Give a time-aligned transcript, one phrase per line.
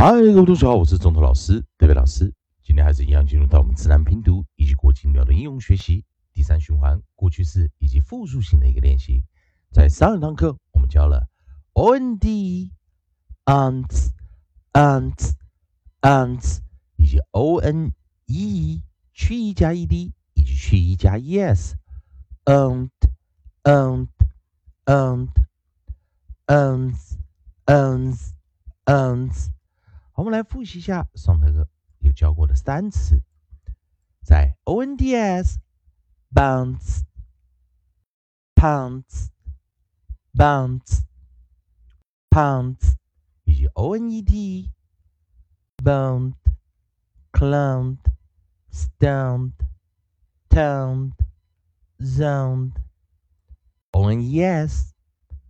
[0.00, 2.32] 嗨，各位同学好，我是中头老师，德伟老师。
[2.62, 9.24] 今天还是一样进入到我们自然拼读以及国际音标的应用学习第三循环过去式以及复数型的一个练习。
[9.72, 11.26] 在上一堂课我们教了
[11.72, 12.70] o n d
[13.44, 14.10] ants
[14.72, 15.32] ants
[16.02, 16.60] ants
[16.96, 17.90] 以及 o n
[18.26, 18.80] e
[19.12, 21.76] 去 e 加 e d 以及去 e 加 e s
[22.44, 22.88] ant
[23.64, 24.06] ant
[24.84, 25.32] ant
[26.46, 27.16] ants
[27.66, 28.30] ants
[28.84, 29.57] ants 好，
[30.18, 31.68] 我们来复习一下上堂课
[32.00, 33.22] 有教过的三词，
[34.24, 35.60] 在 O N D S
[36.34, 37.04] bounce
[38.56, 39.28] pounce
[40.34, 41.04] bounce
[42.28, 42.96] pounce
[43.44, 44.72] 以及 O N E D
[45.76, 46.34] bound
[47.30, 47.98] clowned
[48.72, 49.52] stoned
[50.48, 51.12] toned
[52.00, 52.72] zoned
[53.92, 54.92] O N E S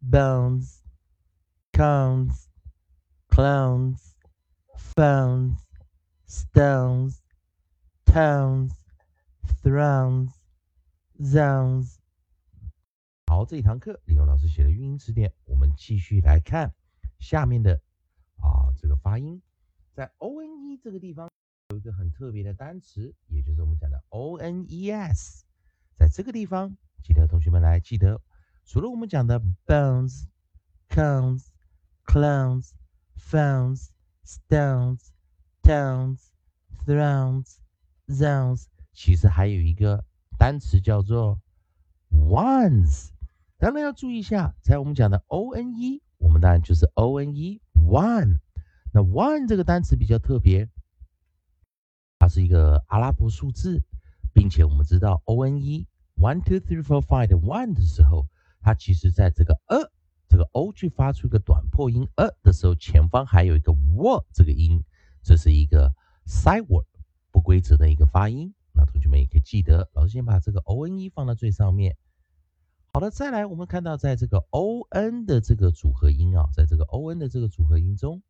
[0.00, 0.84] bounds
[1.72, 2.46] counts
[3.28, 4.11] clowns
[4.94, 5.56] phones,
[6.26, 7.22] stones,
[8.04, 8.72] towns,
[9.62, 10.32] thrones,
[11.18, 11.96] zones。
[13.26, 16.74] 好，这一堂课利用老师写的语音词典，我们继续来看
[17.18, 17.80] 下面的
[18.36, 19.40] 啊这个发音。
[19.94, 21.30] 在 o n e 这个地方
[21.70, 25.44] 有一个很特别的单词，也就是我们讲的 o n e s。
[25.96, 28.20] 在这个地方，记得同学们来记得，
[28.66, 30.26] 除了我们讲的 bones、
[30.90, 31.46] cones、
[32.04, 32.72] clowns、
[33.16, 33.91] phones。
[34.24, 35.12] Stones,
[35.62, 36.30] towns,
[36.86, 37.56] thrones,
[38.08, 40.04] zones，其实还有一个
[40.38, 41.40] 单词叫做
[42.10, 43.08] ones。
[43.58, 48.38] 当然要注意一下，在我们讲的 o n e，我们当然就是 o n e one。
[48.92, 50.68] 那 one 这个单词比较特别，
[52.18, 53.82] 它是一个阿拉伯数字，
[54.32, 55.86] 并且我们知道 o n e
[56.16, 58.26] one two three four five one 的时候，
[58.60, 59.90] 它其实在这个 a。
[60.28, 64.84] 这个 o 去发出一个短破音 a 的时候，前方还有一个 w 这个音，
[65.22, 65.94] 这是一个
[66.26, 66.86] side word
[67.30, 68.54] 不规则的一个发音。
[68.74, 71.96] 那同学们也可以记得，老师先把这个 o n e 放到最上面。
[72.94, 78.22] 好的，再来我们看到在这个 o n 的这个组合音啊，在这个 o n 的这个组合音中，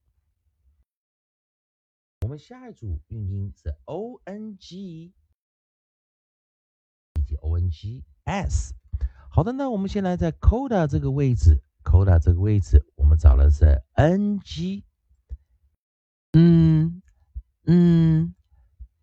[2.20, 5.12] 我们下一组韵音是 o n g
[7.14, 8.74] 以及 o n g s。
[9.30, 11.60] 好的，那我们先来在 coda 这个位置。
[11.84, 14.84] coda 这个位置，我们找的是 ng，
[16.32, 17.02] 嗯
[17.66, 18.34] 嗯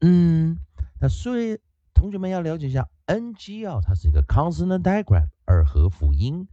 [0.01, 0.59] 嗯。
[0.99, 1.59] 那所以
[1.93, 6.47] 同学们要了解一下 ng 啊，它是一个 consonant digraph 二合辅音。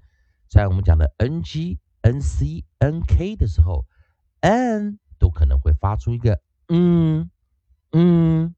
[0.48, 3.84] 在我们讲的 ng、nc、nk 的时候
[4.41, 7.31] ，n 都可能会发出一个嗯
[7.93, 8.54] 嗯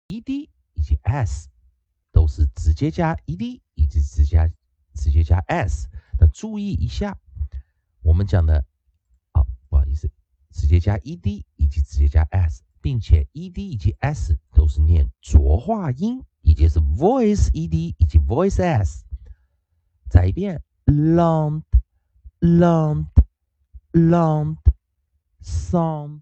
[0.07, 1.49] ed 以及 s
[2.11, 4.51] 都是直接加 ed 以及直接
[4.93, 5.89] 直接加 s。
[6.19, 7.17] 那注意一下，
[8.01, 8.65] 我们讲的。
[9.33, 10.09] 好，不好意思
[10.51, 16.23] 直接加 ed 以及直接加 s，并且 ed 以及 s 都是念浊化音
[16.57, 16.67] 以及。
[16.67, 19.05] 及是 voice ed 以及 voice s。
[20.09, 21.61] 再一遍，long
[22.39, 23.05] long
[23.91, 24.57] long
[25.41, 26.21] sound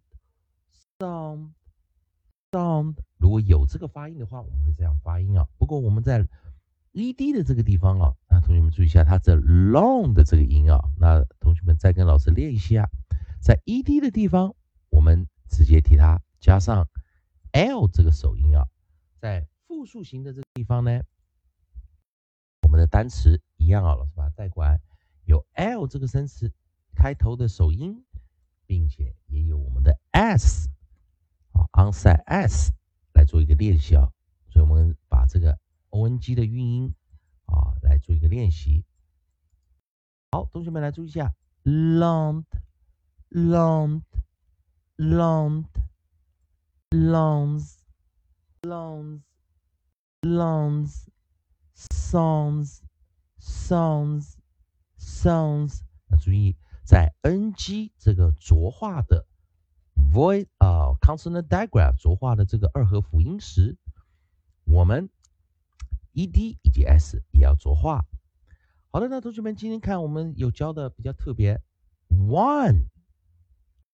[1.00, 1.52] sound
[2.52, 2.96] sound。
[3.18, 5.48] 如果有这个发音的话，我们会这样发音啊。
[5.58, 6.28] 不过我们在
[6.94, 12.90] ed 的这个地方啊，那同学们注意一下，它这 long 的这个音啊，那同学们再跟老师练一下，
[13.42, 14.54] 在 ed 的地方，
[14.90, 16.88] 我们直接替它加上
[17.54, 18.68] l 这个首音啊，
[19.20, 21.02] 在复数型的这个地方呢，
[22.62, 24.82] 我们的单词一样啊，老师把它带过来，
[25.26, 26.52] 有 l 这个生词
[26.96, 28.06] 开头的首音，
[28.66, 30.70] 并且也有我们的 s
[31.52, 32.74] 啊，onside s。
[33.14, 34.12] 来做一个练习啊，
[34.50, 35.58] 所以我们把这个
[35.90, 36.94] o n g 的韵音
[37.46, 38.84] 啊来做一个练习。
[40.32, 41.34] 好，同学们来注意一下
[41.64, 42.44] ，long。
[43.32, 44.04] Lond,
[44.98, 45.66] lond,
[46.92, 47.80] lons,
[48.62, 49.20] lons.
[50.26, 51.06] lones
[51.76, 52.80] sons
[53.40, 54.36] sons
[54.98, 55.82] sons。
[56.10, 59.26] 要注意，在 ng 这个浊化的
[60.12, 63.78] void 啊 consonant digraph 浊化的这个二合辅音时，
[64.66, 65.10] 我们
[66.14, 68.06] ed 以及 s 也要浊化。
[68.90, 71.62] 好的，那同学们，今天看我们有教的比较特别
[72.10, 72.88] ，one。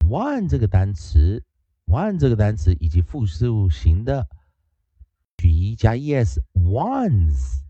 [0.07, 1.43] one 这个单词
[1.87, 4.27] ，one 这个单词以及复数型的
[5.41, 7.63] 取一加 es，ones，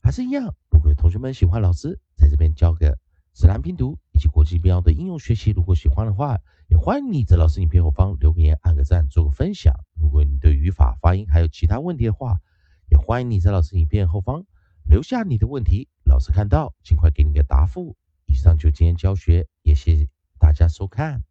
[0.03, 0.57] 还是一样。
[0.69, 2.99] 如果有同学们喜欢老师在这边教个
[3.33, 9.73] 自然拼读以及国际标的应用学习，如果喜欢的话，也欢迎你在老师影片后方留个言、按个赞、做个分享。
[9.95, 12.41] 如果你对语法、发音还有其他问题的话，
[12.91, 14.45] 也欢迎你在老师影片后方
[14.85, 17.97] 留下你的问题，老师看到尽快给你个答复。
[18.39, 20.07] 以上就今天教学，也谢谢
[20.39, 21.28] 大家收看。